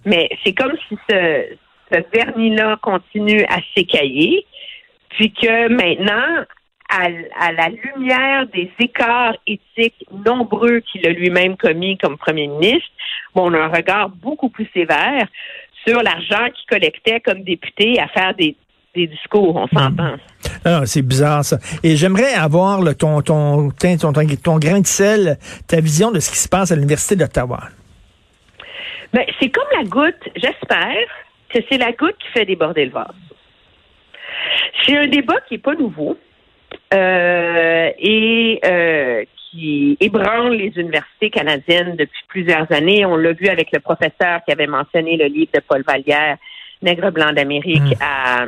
Mais 0.03 0.29
c'est 0.43 0.51
comme 0.51 0.73
si 0.89 0.97
ce, 1.09 1.45
ce 1.91 1.99
vernis-là 2.13 2.77
continue 2.81 3.45
à 3.45 3.59
s'écailler, 3.73 4.45
puis 5.11 5.31
que 5.31 5.69
maintenant, 5.69 6.45
à, 6.91 7.51
la 7.51 7.69
lumière 7.69 8.47
des 8.47 8.69
écarts 8.79 9.35
éthiques 9.47 10.05
nombreux 10.25 10.81
qu'il 10.81 11.05
a 11.07 11.11
lui-même 11.11 11.55
commis 11.55 11.97
comme 11.97 12.17
premier 12.17 12.47
ministre, 12.47 12.89
bon, 13.33 13.49
on 13.49 13.53
a 13.53 13.59
un 13.59 13.69
regard 13.69 14.09
beaucoup 14.09 14.49
plus 14.49 14.67
sévère 14.73 15.27
sur 15.87 16.01
l'argent 16.03 16.49
qu'il 16.53 16.65
collectait 16.69 17.19
comme 17.21 17.43
député 17.43 17.99
à 17.99 18.07
faire 18.09 18.33
des, 18.35 18.55
discours, 18.93 19.55
on 19.55 19.67
s'entend. 19.67 20.15
Ah, 20.65 20.81
c'est 20.85 21.01
bizarre 21.01 21.45
ça. 21.45 21.57
Et 21.81 21.95
j'aimerais 21.95 22.33
avoir 22.33 22.81
le, 22.81 22.93
ton, 22.93 23.21
ton, 23.21 23.71
ton, 23.71 23.97
ton, 23.97 24.59
grain 24.59 24.81
de 24.81 24.85
sel, 24.85 25.37
ta 25.65 25.79
vision 25.79 26.11
de 26.11 26.19
ce 26.19 26.29
qui 26.29 26.37
se 26.37 26.49
passe 26.49 26.73
à 26.73 26.75
l'Université 26.75 27.15
d'Ottawa. 27.15 27.61
Ben, 29.13 29.23
c'est 29.39 29.49
comme 29.49 29.63
la 29.77 29.85
goutte, 29.85 30.29
j'espère 30.35 31.07
que 31.49 31.59
c'est 31.69 31.77
la 31.77 31.93
goutte 31.93 32.17
qui 32.19 32.27
fait 32.33 32.45
déborder 32.45 32.85
le 32.85 32.91
vase. 32.91 33.07
C'est 34.85 34.97
un 34.97 35.07
débat 35.07 35.39
qui 35.47 35.53
n'est 35.53 35.61
pas 35.61 35.75
nouveau. 35.75 36.17
Euh, 36.93 37.89
et 37.97 38.59
euh, 38.65 39.23
qui 39.51 39.97
ébranle 39.99 40.55
les 40.55 40.73
universités 40.77 41.29
canadiennes 41.29 41.95
depuis 41.95 42.21
plusieurs 42.27 42.69
années. 42.71 43.05
On 43.05 43.15
l'a 43.15 43.33
vu 43.33 43.47
avec 43.47 43.71
le 43.71 43.79
professeur 43.79 44.41
qui 44.45 44.51
avait 44.51 44.67
mentionné 44.67 45.17
le 45.17 45.25
livre 45.25 45.51
de 45.53 45.61
Paul 45.61 45.83
Vallière, 45.87 46.37
Nègre 46.81 47.11
blanc 47.11 47.31
d'Amérique, 47.31 47.81
Mm. 47.81 48.01
à, 48.01 48.45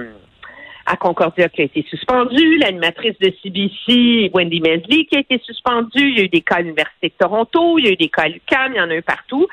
à 0.85 0.97
Concordia 0.97 1.49
qui 1.49 1.61
a 1.61 1.65
été 1.65 1.85
suspendu, 1.89 2.57
l'animatrice 2.57 3.17
de 3.19 3.31
CBC, 3.41 4.31
Wendy 4.33 4.59
Mesley, 4.61 5.05
qui 5.05 5.15
a 5.15 5.19
été 5.19 5.39
suspendue. 5.45 6.09
Il 6.09 6.17
y 6.17 6.21
a 6.21 6.23
eu 6.23 6.29
des 6.29 6.41
cas 6.41 6.55
à 6.55 6.61
l'Université 6.61 7.09
de 7.09 7.13
Toronto, 7.17 7.77
il 7.79 7.85
y 7.85 7.87
a 7.89 7.91
eu 7.91 7.97
des 7.97 8.09
cas 8.09 8.23
à 8.23 8.27
l'UQAM, 8.27 8.73
il 8.73 8.77
y 8.77 8.81
en 8.81 8.89
a 8.89 8.95
eu 8.95 9.01
partout. 9.01 9.47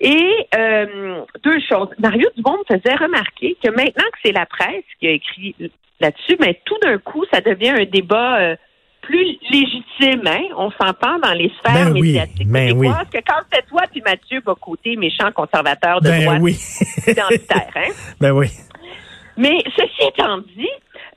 Et 0.00 0.46
euh, 0.56 1.20
deux 1.42 1.60
choses. 1.60 1.88
Mario 1.98 2.28
Dumont 2.36 2.58
me 2.58 2.76
faisait 2.76 2.96
remarquer 2.96 3.56
que 3.62 3.70
maintenant 3.70 4.04
que 4.12 4.18
c'est 4.24 4.32
la 4.32 4.46
presse 4.46 4.84
qui 4.98 5.06
a 5.06 5.12
écrit 5.12 5.54
là-dessus, 6.02 6.36
mais 6.40 6.60
tout 6.64 6.78
d'un 6.82 6.98
coup, 6.98 7.24
ça 7.32 7.40
devient 7.40 7.70
un 7.70 7.84
débat 7.84 8.38
euh, 8.38 8.56
plus 9.00 9.38
légitime. 9.50 10.22
Hein? 10.26 10.44
On 10.56 10.70
s'entend 10.70 11.18
dans 11.18 11.32
les 11.32 11.50
sphères 11.58 11.86
Ben 11.86 11.92
oui, 11.92 12.00
médiatiques 12.00 12.48
ben 12.48 12.68
québécoises 12.68 13.08
que 13.12 13.18
quand 13.26 13.42
c'est 13.52 13.66
toi 13.66 13.82
puis 13.90 14.02
Mathieu 14.02 14.40
Bocoté, 14.40 14.96
méchant 14.96 15.30
conservateur 15.32 16.00
de 16.00 16.08
Ben 16.08 16.24
droite 16.24 16.38
oui. 16.42 16.52
identitaire. 17.06 17.70
Hein? 17.74 17.92
ben 18.20 18.32
oui. 18.32 18.48
Mais 19.36 19.58
ceci 19.76 20.08
étant 20.08 20.38
dit, 20.38 20.68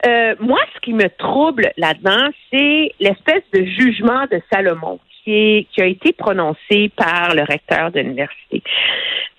euh, 0.08 0.36
moi, 0.40 0.60
ce 0.76 0.80
qui 0.82 0.94
me 0.94 1.10
trouble 1.18 1.72
là-dedans, 1.78 2.30
c'est 2.52 2.92
l'espèce 3.00 3.44
de 3.54 3.66
jugement 3.66 4.26
de 4.32 4.42
Salomon 4.52 5.00
qui, 5.26 5.34
est, 5.34 5.68
qui 5.74 5.82
a 5.82 5.86
été 5.86 6.14
prononcé 6.14 6.90
par 6.96 7.34
le 7.36 7.42
recteur 7.42 7.92
de 7.92 8.00
l'université, 8.00 8.62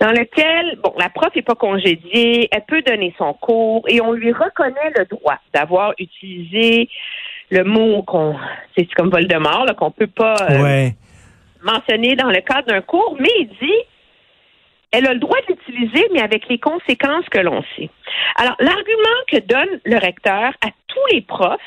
dans 0.01 0.11
lequel, 0.11 0.79
bon, 0.83 0.93
la 0.99 1.09
prof 1.09 1.35
n'est 1.35 1.43
pas 1.43 1.55
congédiée, 1.55 2.49
elle 2.51 2.65
peut 2.67 2.83
donner 2.83 3.15
son 3.17 3.33
cours 3.33 3.85
et 3.89 4.01
on 4.03 4.13
lui 4.13 4.33
reconnaît 4.33 4.93
le 4.99 5.07
droit 5.07 5.39
d'avoir 5.55 5.95
utilisé 5.99 6.91
le 7.51 7.63
mot 7.65 8.03
qu'on, 8.03 8.37
c'est 8.77 8.93
comme 8.95 9.09
Voldemort, 9.09 9.65
là, 9.65 9.75
qu'on 9.75 9.93
peut 9.93 10.09
pas 10.09 10.35
euh, 10.51 10.63
Ouais. 10.63 10.95
mentionné 11.63 12.17
dans 12.17 12.31
le 12.31 12.41
cadre 12.41 12.67
d'un 12.67 12.83
cours, 12.83 13.17
mais 13.19 13.31
il 13.39 13.49
dit 13.49 13.81
elle 14.93 15.07
a 15.07 15.13
le 15.15 15.19
droit 15.21 15.39
de 15.49 15.55
l'utiliser, 15.55 16.07
mais 16.13 16.23
avec 16.23 16.49
les 16.49 16.59
conséquences 16.59 17.29
que 17.31 17.39
l'on 17.39 17.63
sait. 17.77 17.91
Alors, 18.37 18.57
l'argument 18.61 19.19
que 19.31 19.39
donne 19.39 19.81
le 19.85 19.99
recteur 19.99 20.53
à 20.63 20.69
tous 20.87 21.07
les 21.15 21.21
profs, 21.23 21.61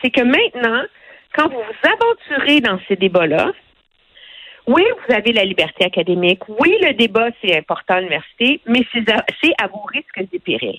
c'est 0.00 0.10
que 0.10 0.22
maintenant, 0.22 0.82
quand 1.34 1.48
vous 1.48 1.58
vous 1.58 1.88
aventurez 1.88 2.60
dans 2.60 2.78
ces 2.88 2.96
débats-là, 2.96 3.52
oui, 4.66 4.82
vous 5.06 5.14
avez 5.14 5.32
la 5.32 5.44
liberté 5.44 5.84
académique. 5.84 6.40
Oui, 6.48 6.76
le 6.82 6.94
débat, 6.94 7.28
c'est 7.40 7.56
important 7.56 7.94
à 7.94 8.00
l'université, 8.00 8.60
mais 8.66 8.86
c'est 8.94 9.52
à, 9.60 9.66
vos 9.66 9.82
risques 9.82 10.18
et 10.32 10.38
périls. 10.38 10.78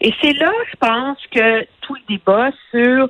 Et 0.00 0.12
c'est 0.20 0.34
là, 0.34 0.52
je 0.70 0.76
pense, 0.76 1.18
que 1.30 1.66
tout 1.80 1.94
le 1.94 2.16
débat 2.16 2.50
sur 2.70 3.08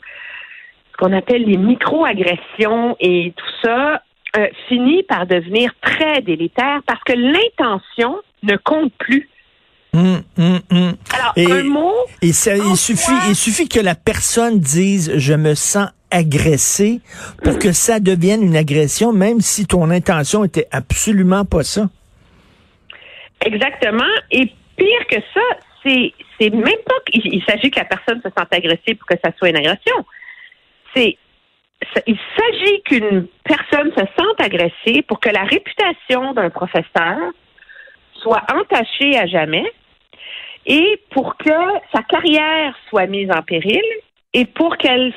ce 0.93 0.97
qu'on 0.99 1.13
appelle 1.13 1.45
les 1.45 1.57
micro-agressions 1.57 2.97
et 3.01 3.33
tout 3.35 3.67
ça 3.67 4.03
euh, 4.37 4.47
finit 4.69 5.03
par 5.03 5.27
devenir 5.27 5.73
très 5.81 6.21
délétère 6.21 6.81
parce 6.87 7.03
que 7.05 7.15
l'intention 7.15 8.21
ne 8.43 8.57
compte 8.57 8.93
plus. 8.99 9.29
Hum, 9.95 10.23
hum, 10.39 10.61
hum. 10.71 10.95
Alors, 11.13 11.33
Et- 11.37 11.51
un 11.51 11.65
mot, 11.65 11.93
Et 12.23 12.33
ça, 12.33 12.57
suffit, 12.77 13.13
il 13.29 13.35
suffit 13.35 13.69
que 13.69 13.81
la 13.81 13.95
personne 13.95 14.59
dise 14.59 15.19
je 15.19 15.35
me 15.35 15.55
sens 15.55 15.89
agressé 16.13 17.01
pour 17.43 17.59
que 17.59 17.73
ça 17.73 17.99
devienne 17.99 18.43
une 18.43 18.57
agression, 18.57 19.13
même 19.13 19.41
si 19.41 19.67
ton 19.67 19.91
intention 19.91 20.45
était 20.45 20.69
absolument 20.71 21.45
pas 21.45 21.65
ça. 21.65 21.89
exactement. 23.45 24.13
Et 24.31 24.53
pire 24.77 25.07
que 25.09 25.17
ça, 25.35 25.41
c'est 25.85 26.51
même 26.51 26.65
pas 26.65 26.95
qu'il 27.07 27.35
il 27.35 27.43
s'agit 27.45 27.71
que 27.71 27.79
la 27.79 27.87
personne 27.87 28.21
se 28.23 28.29
sente 28.37 28.53
agressée 28.53 28.95
pour 28.95 29.07
que 29.07 29.17
ça 29.25 29.33
soit 29.39 29.49
une 29.49 29.57
agression. 29.57 29.97
C'est 30.95 31.17
il 32.07 32.19
s'agit 32.37 32.83
qu'une 32.83 33.27
personne 33.45 33.91
se 33.97 34.05
sente 34.17 34.41
agressée 34.41 35.03
pour 35.03 35.21
que 35.21 35.31
la 35.31 35.43
réputation 35.43 36.33
d'un 36.33 36.51
professeur 36.51 37.19
soit 38.15 38.43
entachée 38.55 39.19
à 39.19 39.27
jamais 39.27 39.71
et 40.67 41.01
pour 41.11 41.37
que 41.37 41.51
sa 41.93 42.03
carrière 42.03 42.77
soit 42.89 43.07
mise 43.07 43.31
en 43.31 43.43
péril 43.43 43.83
et 44.33 44.45
pour 44.45 44.77
qu'elle 44.77 45.13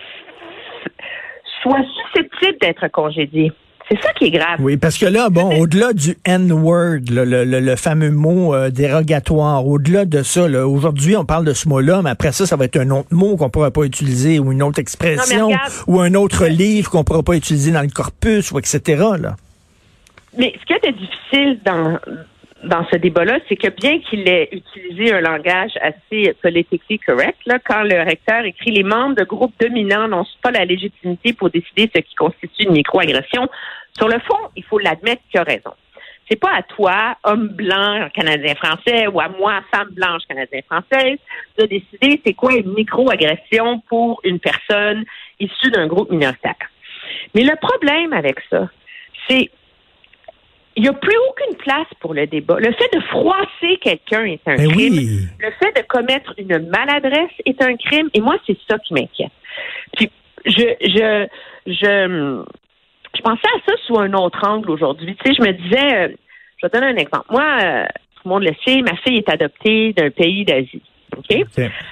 soit 1.66 1.82
susceptible 2.14 2.58
d'être 2.62 2.88
congédiée. 2.92 3.52
C'est 3.90 4.02
ça 4.02 4.12
qui 4.14 4.26
est 4.26 4.32
grave. 4.32 4.58
Oui, 4.62 4.78
parce 4.78 4.98
que 4.98 5.06
là, 5.06 5.30
bon, 5.30 5.60
au-delà 5.60 5.94
du 5.94 6.18
N-word, 6.26 7.02
le, 7.12 7.24
le- 7.24 7.44
le- 7.60 7.76
fameux 7.76 8.10
mot 8.10 8.56
euh, 8.56 8.72
dérogatoire, 8.72 9.68
au-delà 9.68 10.06
de 10.06 10.24
ça, 10.24 10.46
aujourd'hui, 10.66 11.16
on 11.16 11.24
parle 11.24 11.46
de 11.46 11.54
ce 11.54 11.70
mot-là, 11.70 12.02
mais 12.04 12.10
après 12.10 12.32
ça, 12.32 12.48
ça 12.48 12.56
va 12.56 12.66
être 12.66 12.78
un 12.78 12.90
autre 12.90 13.10
mot 13.12 13.38
qu'on 13.38 13.52
pourra 13.52 13.70
pas 13.70 13.84
utiliser 13.84 14.40
ou 14.40 14.52
une 14.52 14.64
autre 14.64 14.80
expression 14.80 15.50
ou 15.86 16.00
un 16.00 16.16
autre 16.16 16.48
livre 16.48 16.90
qu'on 16.90 17.04
pourra 17.04 17.22
pas 17.22 17.36
utiliser 17.36 17.72
dans 17.72 17.82
le 17.84 17.90
corpus 17.90 18.52
ou 18.52 18.58
etc. 18.58 18.82
Là. 19.20 19.36
Mais 20.36 20.54
ce 20.60 20.66
qui 20.66 20.74
est 20.74 20.92
difficile 20.92 21.60
dans, 21.64 22.00
dans 22.66 22.86
ce 22.92 22.98
débat-là, 22.98 23.40
c'est 23.48 23.56
que 23.56 23.70
bien 23.70 24.00
qu'il 24.00 24.28
ait 24.28 24.50
utilisé 24.52 25.14
un 25.14 25.22
langage 25.22 25.72
assez 25.82 26.34
politically 26.42 27.00
correct, 27.00 27.38
là, 27.46 27.60
quand 27.60 27.84
le 27.84 28.04
recteur 28.04 28.44
écrit 28.46 28.72
les 28.72 28.84
membres 28.84 29.16
de 29.16 29.24
groupes 29.24 29.54
dominants 29.60 30.08
n'ont 30.08 30.26
pas 30.42 30.52
la 30.52 30.66
légitimité 30.66 31.34
pour 31.34 31.50
décider 31.50 31.90
ce 31.94 32.02
qui 32.02 32.16
constitue 32.16 32.64
une 32.64 32.74
microagression, 32.74 33.48
sur 33.98 34.08
le 34.08 34.20
fond, 34.20 34.38
il 34.56 34.64
faut 34.64 34.80
l'admettre 34.80 35.22
qu'il 35.30 35.40
a 35.40 35.44
raison. 35.44 35.74
C'est 36.30 36.40
pas 36.40 36.54
à 36.56 36.64
toi, 36.64 37.18
homme 37.24 37.50
blanc 37.50 38.10
canadien-français, 38.14 39.08
ou 39.08 39.20
à 39.20 39.30
moi, 39.30 39.62
femme 39.72 39.90
blanche 39.92 40.24
canadien-française, 40.28 41.20
de 41.60 41.66
décider 41.66 42.20
c'est 42.26 42.34
quoi 42.34 42.54
une 42.54 42.74
microagression 42.74 43.82
pour 43.88 44.22
une 44.24 44.40
personne 44.40 45.06
issue 45.40 45.70
d'un 45.70 45.86
groupe 45.86 46.10
minoritaire. 46.10 46.56
Mais 47.36 47.44
le 47.44 47.56
problème 47.62 48.12
avec 48.14 48.40
ça, 48.50 48.70
c'est 49.30 49.52
il 50.76 50.84
n'y 50.84 50.90
a 50.90 50.94
plus 50.94 51.18
aucune 51.30 51.56
place 51.58 51.88
pour 52.00 52.14
le 52.14 52.28
débat. 52.28 52.58
Le 52.60 52.72
fait 52.74 52.94
de 52.94 53.02
froisser 53.04 53.78
quelqu'un 53.82 54.26
est 54.26 54.42
un 54.46 54.56
Ben 54.56 54.70
crime. 54.72 54.94
oui. 54.94 55.20
Le 55.40 55.52
fait 55.52 55.72
de 55.82 55.86
commettre 55.88 56.34
une 56.38 56.68
maladresse 56.70 57.32
est 57.46 57.62
un 57.62 57.76
crime. 57.78 58.10
Et 58.14 58.20
moi, 58.22 58.36
c'est 58.46 58.58
ça 58.70 58.78
qui 58.80 58.94
m'inquiète. 58.94 59.32
Puis, 59.96 60.12
je, 60.46 60.52
je, 60.82 61.28
je, 61.68 62.44
je 63.16 63.22
pensais 63.22 63.48
à 63.56 63.60
ça 63.66 63.74
sous 63.88 63.98
un 64.00 64.14
autre 64.14 64.46
angle 64.48 64.70
aujourd'hui. 64.70 65.16
Tu 65.24 65.32
sais, 65.32 65.38
je 65.38 65.48
me 65.48 65.54
disais, 65.54 65.96
euh, 65.96 66.08
je 66.58 66.66
vais 66.66 66.70
te 66.70 66.78
donner 66.78 66.88
un 66.92 66.98
exemple. 66.98 67.26
Moi, 67.30 67.46
euh, 67.64 67.86
tout 68.16 68.22
le 68.26 68.30
monde 68.30 68.44
le 68.44 68.54
sait, 68.66 68.82
ma 68.82 68.96
fille 68.98 69.18
est 69.18 69.30
adoptée 69.30 69.94
d'un 69.94 70.10
pays 70.10 70.44
d'Asie. 70.46 70.82
OK? 71.18 71.38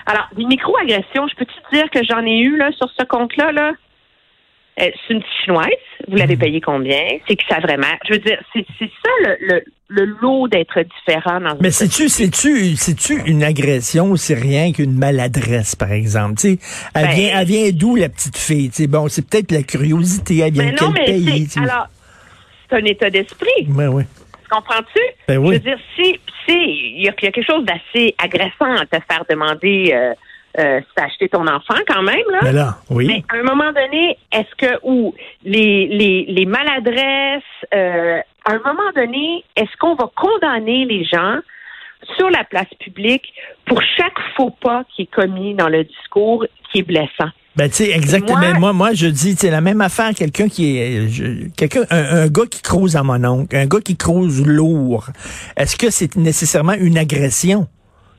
Alors, 0.05 0.27
des 0.35 0.43
micro-agressions, 0.43 1.27
je 1.29 1.35
peux-tu 1.35 1.53
te 1.69 1.75
dire 1.75 1.89
que 1.89 2.03
j'en 2.03 2.25
ai 2.25 2.39
eu 2.39 2.57
là, 2.57 2.71
sur 2.73 2.89
ce 2.99 3.05
compte-là? 3.05 3.53
Là? 3.53 3.71
Euh, 4.81 4.89
c'est 5.07 5.13
une 5.13 5.19
petite 5.21 5.33
chinoise. 5.45 5.67
Vous 6.07 6.13
Mhm. 6.13 6.19
l'avez 6.19 6.35
payé 6.37 6.59
combien? 6.61 7.03
C'est 7.27 7.35
qui 7.35 7.45
sa 7.47 7.59
vraie 7.59 7.77
mère? 7.77 7.97
Je 8.07 8.13
veux 8.13 8.19
dire, 8.19 8.39
c'est 8.53 8.65
c'est 8.79 8.89
ça 9.05 9.11
le, 9.23 9.37
le, 9.47 9.63
le 9.89 10.05
lot 10.21 10.47
d'être 10.47 10.79
différent 11.05 11.39
dans 11.39 11.55
Mais 11.61 11.69
c'est-tu, 11.69 12.09
c'est-tu, 12.09 12.75
c'est-tu 12.75 13.21
une 13.29 13.43
agression 13.43 14.05
ou 14.09 14.17
c'est 14.17 14.33
rien 14.33 14.71
qu'une 14.71 14.97
maladresse, 14.97 15.75
par 15.75 15.91
exemple? 15.91 16.35
Tu 16.39 16.53
sais, 16.55 16.59
elle 16.95 17.03
Ben- 17.05 17.11
vient, 17.13 17.39
elle 17.39 17.47
vient 17.47 17.69
d'où, 17.71 17.95
la 17.95 18.09
petite 18.09 18.37
fille? 18.37 18.71
Tu 18.71 18.87
bon, 18.87 19.07
c'est 19.09 19.27
peut-être 19.29 19.51
la 19.51 19.61
curiosité, 19.63 20.39
elle 20.39 20.53
vient 20.53 20.63
Mais 20.65 20.71
de 20.71 20.77
quel 20.77 20.89
mais 20.93 21.05
pays? 21.05 21.43
tu 21.45 21.49
c'est, 21.51 21.59
alors, 21.59 21.87
c'est 22.69 22.75
un 22.77 22.85
état 22.85 23.09
d'esprit. 23.11 23.67
Ben 23.67 23.89
oui. 23.89 24.03
Comprends-tu? 24.49 25.01
Ben 25.27 25.35
Je 25.45 25.51
veux 25.51 25.59
dire, 25.59 25.79
si, 25.95 26.19
si, 26.47 26.53
il 26.97 27.03
y, 27.03 27.07
a 27.09 27.13
il 27.21 27.25
y 27.25 27.27
a 27.27 27.31
quelque 27.31 27.43
chose 27.45 27.63
d'assez 27.65 28.15
agressant 28.17 28.73
à 28.75 28.85
te 28.85 28.97
faire 29.09 29.23
demander 29.29 29.91
euh, 29.93 30.13
euh, 30.59 30.81
t'as 30.95 31.05
acheté 31.05 31.29
ton 31.29 31.47
enfant 31.47 31.75
quand 31.87 32.03
même, 32.03 32.23
là. 32.31 32.39
Mais 32.43 32.51
là, 32.53 32.77
oui. 32.89 33.07
Mais 33.07 33.23
à 33.29 33.39
un 33.39 33.43
moment 33.43 33.71
donné, 33.71 34.17
est-ce 34.31 34.55
que 34.57 34.79
ou 34.83 35.13
les 35.43 35.87
les, 35.87 36.25
les 36.27 36.45
maladresses, 36.45 37.43
euh, 37.73 38.19
à 38.45 38.51
un 38.51 38.59
moment 38.59 38.91
donné, 38.95 39.43
est-ce 39.55 39.75
qu'on 39.79 39.95
va 39.95 40.09
condamner 40.15 40.85
les 40.85 41.05
gens 41.05 41.37
sur 42.17 42.29
la 42.29 42.43
place 42.43 42.67
publique 42.79 43.33
pour 43.65 43.81
chaque 43.97 44.19
faux 44.35 44.49
pas 44.61 44.83
qui 44.95 45.03
est 45.03 45.11
commis 45.13 45.53
dans 45.55 45.69
le 45.69 45.85
discours 45.85 46.45
qui 46.71 46.79
est 46.79 46.83
blessant? 46.83 47.29
Ben, 47.55 47.69
tu 47.69 47.75
sais, 47.85 47.91
exactement. 47.91 48.39
Moi- 48.39 48.53
moi, 48.59 48.73
moi, 48.73 48.93
je 48.93 49.05
dis, 49.05 49.35
c'est 49.35 49.51
la 49.51 49.61
même 49.61 49.79
affaire, 49.81 50.09
quelqu'un 50.15 50.49
qui 50.49 50.75
est, 50.77 51.55
quelqu'un, 51.55 51.83
un, 51.91 52.23
un 52.23 52.27
gars 52.27 52.47
qui 52.49 52.61
crouse 52.63 52.95
à 52.95 53.03
mon 53.03 53.23
oncle, 53.23 53.55
un 53.55 53.67
gars 53.67 53.79
qui 53.79 53.95
crouse 53.95 54.43
lourd. 54.45 55.05
Est-ce 55.55 55.77
que 55.77 55.91
c'est 55.91 56.15
nécessairement 56.15 56.73
une 56.73 56.97
agression? 56.97 57.67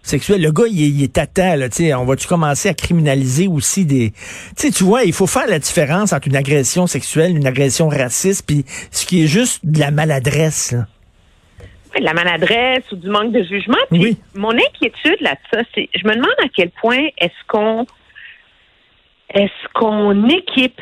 Sexuelle? 0.05 0.41
Le 0.43 0.53
gars, 0.53 0.65
il 0.71 0.83
est, 0.83 0.89
il 0.89 1.03
est 1.03 1.13
tata, 1.13 1.57
là, 1.57 1.69
tu 1.69 1.77
sais. 1.85 1.95
On 1.95 2.05
va-tu 2.05 2.27
commencer 2.29 2.69
à 2.69 2.75
criminaliser 2.75 3.49
aussi 3.49 3.85
des, 3.85 4.11
tu 4.13 4.17
sais, 4.57 4.71
tu 4.71 4.85
vois, 4.85 5.03
il 5.05 5.13
faut 5.13 5.27
faire 5.27 5.47
la 5.49 5.59
différence 5.59 6.13
entre 6.13 6.29
une 6.29 6.37
agression 6.37 6.87
sexuelle, 6.87 7.37
une 7.37 7.47
agression 7.47 7.89
raciste, 7.89 8.47
puis 8.47 8.65
ce 8.91 9.05
qui 9.07 9.25
est 9.25 9.27
juste 9.27 9.61
de 9.65 9.81
la 9.81 9.91
maladresse, 9.91 10.73
là. 10.73 10.87
de 11.99 12.05
la 12.05 12.13
maladresse 12.13 12.85
ou 12.93 12.97
du 12.97 13.09
manque 13.09 13.33
de 13.33 13.43
jugement. 13.43 13.79
Puis 13.91 14.01
Oui. 14.01 14.17
mon 14.35 14.51
inquiétude 14.53 15.21
là-dessus, 15.21 15.67
c'est 15.75 15.89
je 15.95 16.07
me 16.07 16.15
demande 16.15 16.35
à 16.43 16.49
quel 16.55 16.71
point 16.71 17.07
est-ce 17.19 17.47
qu'on 17.49 17.87
est-ce 19.33 19.69
qu'on 19.75 20.29
équipe 20.29 20.81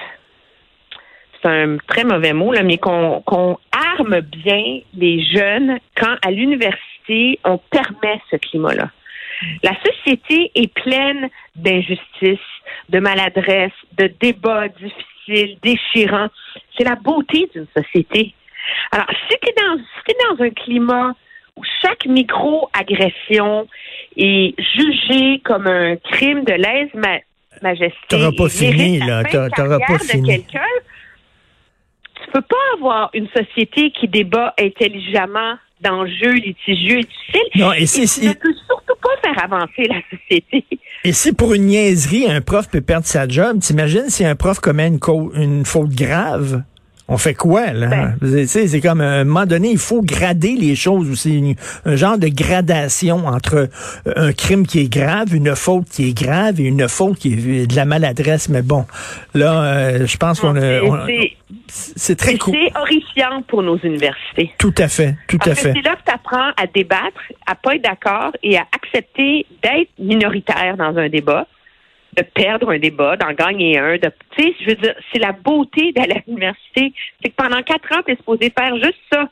c'est 1.43 1.49
un 1.49 1.77
très 1.89 2.05
mauvais 2.05 2.33
mot, 2.35 2.53
là, 2.53 2.63
mais 2.63 2.79
qu'on 2.79 3.21
qu'on 3.27 3.59
arme 3.99 4.21
bien 4.21 4.81
les 4.95 5.25
jeunes 5.25 5.79
quand 5.97 6.15
à 6.25 6.31
l'université 6.31 7.41
on 7.45 7.59
permet 7.59 8.21
ce 8.31 8.37
climat-là. 8.37 8.91
La 9.63 9.77
société 9.85 10.51
est 10.55 10.73
pleine 10.73 11.29
d'injustices, 11.57 12.39
de 12.89 12.99
maladresses, 12.99 13.73
de 13.97 14.13
débats 14.21 14.69
difficiles 14.69 15.07
difficile, 15.27 15.59
déchirant. 15.63 16.29
C'est 16.77 16.85
la 16.85 16.97
beauté 16.97 17.49
d'une 17.55 17.67
société. 17.77 18.35
Alors, 18.91 19.07
si 19.29 19.37
tu 19.41 19.49
es, 19.49 19.55
dans, 19.57 20.37
dans 20.37 20.45
un 20.45 20.51
climat 20.51 21.13
où 21.57 21.63
chaque 21.83 22.07
micro-agression 22.07 23.69
est 24.17 24.55
jugée 24.59 25.41
comme 25.45 25.67
un 25.67 25.97
crime 25.97 26.45
de 26.45 26.53
lèse-majesté, 26.53 27.97
t'auras 28.09 28.33
pas 28.37 28.49
fini, 28.49 28.99
là. 29.01 29.23
T'auras 29.25 29.79
pas 29.81 29.99
fini. 29.99 30.47
Tu 30.47 32.31
peux 32.33 32.43
pas 32.43 32.57
avoir 32.75 33.11
une 33.15 33.29
société 33.29 33.91
qui 33.91 34.09
débat 34.09 34.55
intelligemment 34.59 35.57
d'enjeux 35.83 36.35
litigieux 36.35 36.99
et 36.99 37.05
difficiles. 37.05 37.51
Non, 37.57 37.73
et, 37.73 37.87
c'est, 37.87 38.23
ne 38.23 38.33
peut 38.33 38.55
surtout 38.67 38.95
pas 39.03 39.17
faire 39.23 39.45
avancer 39.45 39.89
la 39.89 40.01
société. 40.11 40.65
Et 41.05 41.13
si 41.13 41.33
pour 41.33 41.55
une 41.55 41.67
niaiserie, 41.67 42.31
un 42.31 42.41
prof 42.41 42.69
peut 42.69 42.81
perdre 42.81 43.07
sa 43.07 43.27
job, 43.27 43.59
t'imagines 43.61 44.09
si 44.09 44.25
un 44.25 44.37
prof 44.37 44.61
commet 44.61 44.87
une, 44.87 45.01
une 45.35 45.65
faute 45.65 45.91
grave? 45.91 46.63
On 47.09 47.19
fait 47.19 47.35
quoi, 47.35 47.73
là? 47.73 48.15
Ben. 48.23 48.47
c'est 48.47 48.81
comme, 48.81 49.01
à 49.01 49.17
un 49.17 49.25
moment 49.25 49.45
donné, 49.45 49.71
il 49.71 49.79
faut 49.79 50.03
grader 50.03 50.55
les 50.59 50.75
choses 50.77 51.11
aussi. 51.11 51.57
Un 51.85 51.97
genre 51.97 52.17
de 52.17 52.29
gradation 52.29 53.27
entre 53.27 53.69
euh, 54.07 54.13
un 54.17 54.33
crime 54.33 54.67
qui 54.67 54.81
est 54.81 54.89
grave, 54.89 55.35
une 55.35 55.55
faute 55.57 55.89
qui 55.91 56.09
est 56.09 56.17
grave 56.17 56.61
et 56.61 56.65
une 56.65 56.89
faute 56.89 57.19
qui 57.19 57.33
est 57.35 57.67
de 57.67 57.77
la 57.77 57.85
maladresse. 57.85 58.49
Mais 58.49 58.63
bon, 58.63 58.87
là, 59.35 59.63
euh, 59.63 60.07
je 60.07 60.17
pense 60.17 60.41
qu'on 60.41 60.57
a... 60.57 60.81
C'est 61.69 62.17
très 62.17 62.37
cool. 62.39 62.55
C'est 62.55 62.79
horrifiant 62.79 63.43
pour 63.43 63.63
nos 63.63 63.79
universités. 63.79 64.53
Tout 64.59 64.75
à 64.79 64.89
fait, 64.89 65.17
tout 65.29 65.39
à 65.45 65.55
fait. 65.55 65.73
C'est 65.73 65.83
là 65.83 65.97
que 65.97 66.05
tu 66.05 66.13
apprends 66.13 66.51
à 66.57 66.67
débattre, 66.67 67.21
à 67.47 67.55
pas 67.55 67.77
être 67.77 67.83
d'accord 67.83 68.33
et 68.43 68.57
à 68.59 68.67
accepter 68.73 69.47
d'être 69.63 69.91
minoritaire 69.99 70.77
dans 70.77 70.97
un 70.97 71.09
débat 71.09 71.47
de 72.17 72.23
perdre 72.23 72.71
un 72.71 72.79
débat, 72.79 73.17
d'en 73.17 73.33
gagner 73.33 73.79
un. 73.79 73.95
De, 73.95 74.11
tu 74.37 74.43
sais, 74.43 74.55
je 74.61 74.71
veux 74.71 74.77
dire, 74.77 74.95
c'est 75.13 75.19
la 75.19 75.33
beauté 75.33 75.93
d'aller 75.93 76.15
à 76.15 76.23
l'université. 76.27 76.93
C'est 77.23 77.31
que 77.31 77.37
pendant 77.37 77.63
quatre 77.63 77.91
ans, 77.97 78.03
tu 78.05 78.13
es 78.13 78.17
supposé 78.17 78.53
faire 78.57 78.77
juste 78.77 78.99
ça. 79.11 79.25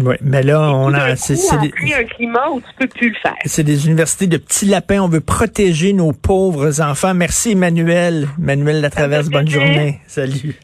Oui, 0.00 0.14
mais 0.20 0.42
là, 0.42 0.72
on 0.72 0.92
a. 0.94 1.16
C'est 1.16 1.34
un 1.52 2.04
climat 2.04 2.50
où 2.50 2.60
tu 2.60 2.66
peux 2.78 2.86
plus 2.86 3.08
le 3.10 3.16
faire. 3.16 3.34
C'est 3.44 3.64
des 3.64 3.86
universités 3.86 4.28
de 4.28 4.36
petits 4.36 4.66
lapins. 4.66 5.00
On 5.00 5.08
veut 5.08 5.20
protéger 5.20 5.92
nos 5.92 6.12
pauvres 6.12 6.80
enfants. 6.80 7.14
Merci, 7.14 7.52
Emmanuel. 7.52 8.28
Emmanuel 8.38 8.80
Latraverse, 8.80 9.28
bonne 9.28 9.48
journée. 9.48 9.98
Salut. 10.06 10.56